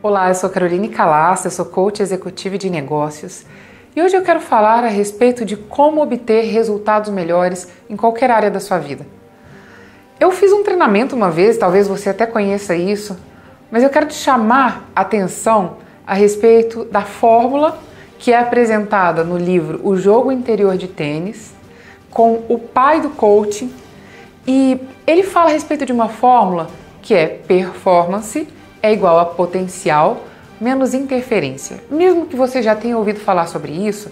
[0.00, 3.44] Olá, eu sou Caroline Calassa, eu sou coach executivo de negócios
[3.96, 8.48] e hoje eu quero falar a respeito de como obter resultados melhores em qualquer área
[8.48, 9.04] da sua vida.
[10.20, 13.18] Eu fiz um treinamento uma vez, talvez você até conheça isso,
[13.72, 17.76] mas eu quero te chamar a atenção a respeito da fórmula
[18.20, 21.52] que é apresentada no livro O Jogo Interior de Tênis,
[22.08, 23.74] com o pai do coaching,
[24.46, 26.68] e ele fala a respeito de uma fórmula
[27.02, 28.46] que é performance
[28.82, 30.24] é igual a potencial
[30.60, 31.82] menos interferência.
[31.90, 34.10] Mesmo que você já tenha ouvido falar sobre isso,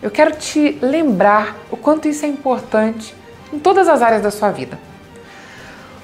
[0.00, 3.14] eu quero te lembrar o quanto isso é importante
[3.52, 4.78] em todas as áreas da sua vida.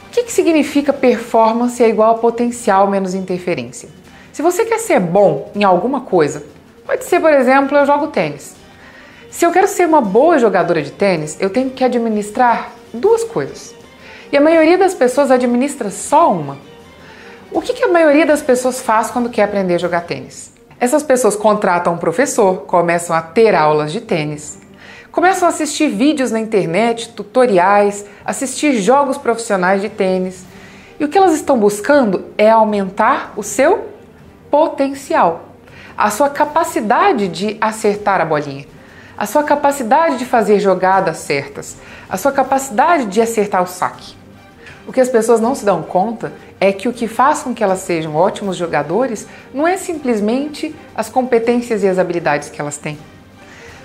[0.09, 3.89] O que, que significa performance é igual a potencial menos interferência?
[4.33, 6.45] Se você quer ser bom em alguma coisa,
[6.87, 8.55] pode ser, por exemplo, eu jogo tênis.
[9.31, 13.75] Se eu quero ser uma boa jogadora de tênis, eu tenho que administrar duas coisas.
[14.31, 16.57] E a maioria das pessoas administra só uma.
[17.55, 20.53] O que, que a maioria das pessoas faz quando quer aprender a jogar tênis?
[20.81, 24.59] Essas pessoas contratam um professor, começam a ter aulas de tênis,
[25.13, 30.45] começam a assistir vídeos na internet, tutoriais, assistir jogos profissionais de tênis.
[30.99, 33.89] E o que elas estão buscando é aumentar o seu
[34.51, 35.51] potencial,
[35.97, 38.67] a sua capacidade de acertar a bolinha,
[39.17, 41.77] a sua capacidade de fazer jogadas certas,
[42.11, 44.24] a sua capacidade de acertar o saque.
[44.87, 47.65] O que as pessoas não se dão conta é que o que faz com que
[47.65, 52.99] elas sejam ótimos jogadores não é simplesmente as competências e as habilidades que elas têm.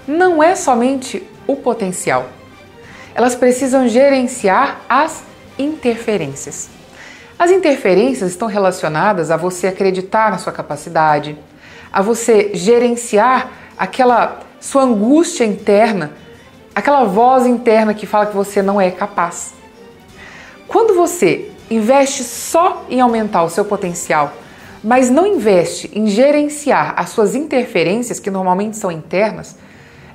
[0.08, 2.28] Não é somente o potencial.
[3.16, 5.24] Elas precisam gerenciar as
[5.58, 6.70] interferências.
[7.38, 11.38] As interferências estão relacionadas a você acreditar na sua capacidade,
[11.92, 16.12] a você gerenciar aquela sua angústia interna,
[16.76, 19.59] aquela voz interna que fala que você não é capaz.
[20.70, 24.34] Quando você investe só em aumentar o seu potencial,
[24.84, 29.58] mas não investe em gerenciar as suas interferências, que normalmente são internas,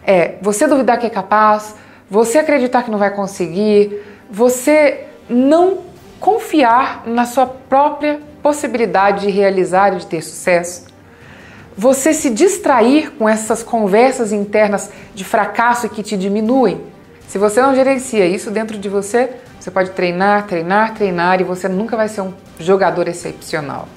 [0.06, 1.74] é você duvidar que é capaz,
[2.08, 4.00] você acreditar que não vai conseguir,
[4.30, 5.78] você não
[6.20, 10.84] confiar na sua própria possibilidade de realizar e de ter sucesso,
[11.76, 16.80] você se distrair com essas conversas internas de fracasso que te diminuem.
[17.26, 21.68] Se você não gerencia isso dentro de você, você pode treinar, treinar, treinar e você
[21.68, 23.88] nunca vai ser um jogador excepcional.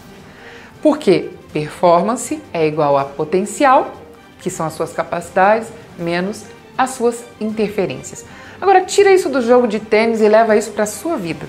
[0.82, 1.30] Por quê?
[1.52, 3.94] Performance é igual a potencial,
[4.40, 6.46] que são as suas capacidades, menos
[6.78, 8.26] as suas interferências.
[8.62, 11.46] Agora, tira isso do jogo de tênis e leva isso para a sua vida.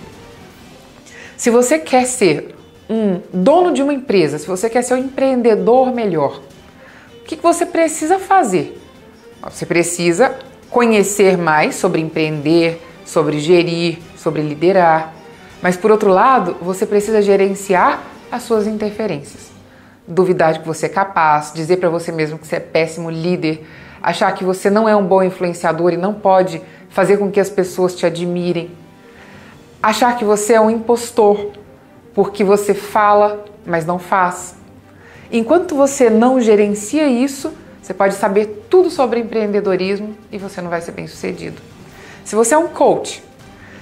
[1.37, 2.55] Se você quer ser
[2.89, 6.41] um dono de uma empresa, se você quer ser um empreendedor melhor,
[7.21, 8.81] o que você precisa fazer?
[9.43, 10.37] Você precisa
[10.71, 15.15] conhecer mais sobre empreender, sobre gerir, sobre liderar.
[15.63, 19.51] Mas por outro lado, você precisa gerenciar as suas interferências.
[20.07, 23.67] Duvidar de que você é capaz, dizer para você mesmo que você é péssimo líder,
[24.03, 27.51] achar que você não é um bom influenciador e não pode fazer com que as
[27.51, 28.71] pessoas te admirem.
[29.83, 31.53] Achar que você é um impostor
[32.15, 34.57] porque você fala, mas não faz.
[35.31, 40.81] Enquanto você não gerencia isso, você pode saber tudo sobre empreendedorismo e você não vai
[40.81, 41.61] ser bem sucedido.
[42.25, 43.23] Se você é um coach,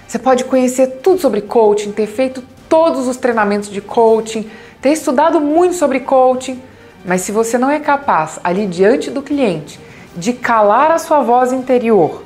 [0.06, 4.48] você pode conhecer tudo sobre coaching, ter feito todos os treinamentos de coaching,
[4.80, 6.62] ter estudado muito sobre coaching,
[7.04, 9.80] mas se você não é capaz, ali diante do cliente,
[10.16, 12.24] de calar a sua voz interior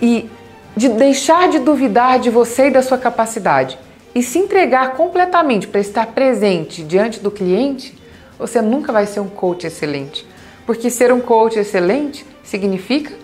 [0.00, 0.30] e
[0.76, 3.78] de deixar de duvidar de você e da sua capacidade
[4.14, 7.96] e se entregar completamente para estar presente diante do cliente,
[8.38, 10.26] você nunca vai ser um coach excelente.
[10.66, 13.14] Porque ser um coach excelente significa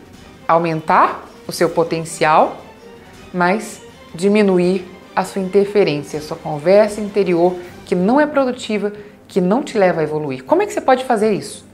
[0.46, 2.58] aumentar o seu potencial,
[3.34, 3.82] mas
[4.14, 8.92] diminuir a sua interferência, a sua conversa interior que não é produtiva,
[9.26, 10.44] que não te leva a evoluir.
[10.44, 11.64] Como é que você pode fazer isso?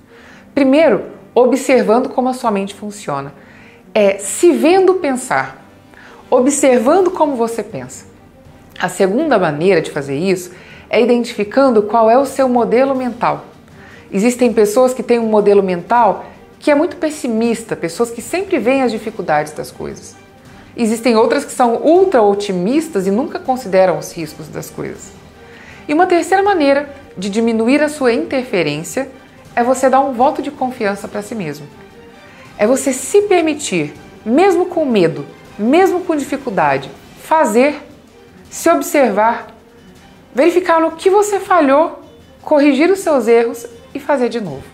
[0.54, 3.32] Primeiro, observando como a sua mente funciona.
[3.94, 5.64] É se vendo pensar,
[6.30, 8.06] observando como você pensa.
[8.78, 10.52] A segunda maneira de fazer isso
[10.88, 13.44] é identificando qual é o seu modelo mental.
[14.10, 16.26] Existem pessoas que têm um modelo mental
[16.58, 20.16] que é muito pessimista, pessoas que sempre veem as dificuldades das coisas.
[20.76, 25.12] Existem outras que são ultra otimistas e nunca consideram os riscos das coisas.
[25.86, 29.08] E uma terceira maneira de diminuir a sua interferência
[29.54, 31.66] é você dar um voto de confiança para si mesmo.
[32.56, 33.94] É você se permitir,
[34.24, 35.24] mesmo com medo,
[35.58, 36.90] mesmo com dificuldade,
[37.22, 37.82] fazer,
[38.50, 39.54] se observar,
[40.34, 42.02] verificar no que você falhou,
[42.42, 44.64] corrigir os seus erros e fazer de novo.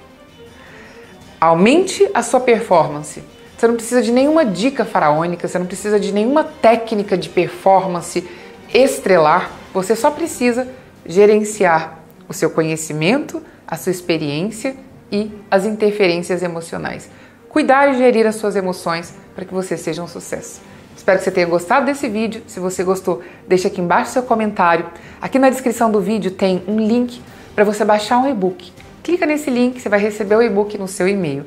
[1.40, 3.22] Aumente a sua performance.
[3.56, 8.26] Você não precisa de nenhuma dica faraônica, você não precisa de nenhuma técnica de performance
[8.72, 10.69] estrelar, você só precisa
[11.06, 14.75] gerenciar o seu conhecimento, a sua experiência
[15.11, 17.08] e as interferências emocionais.
[17.49, 20.61] Cuidar e gerir as suas emoções para que você seja um sucesso.
[20.96, 22.43] Espero que você tenha gostado desse vídeo.
[22.46, 24.87] Se você gostou, deixe aqui embaixo seu comentário.
[25.20, 27.20] Aqui na descrição do vídeo tem um link
[27.55, 28.72] para você baixar um e-book.
[29.05, 31.45] Clica nesse link, você vai receber o e-book no seu e-mail.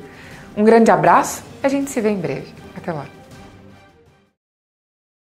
[0.56, 2.46] Um grande abraço, a gente se vê em breve.
[2.76, 3.17] Até lá.